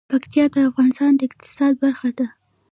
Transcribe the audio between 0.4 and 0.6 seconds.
د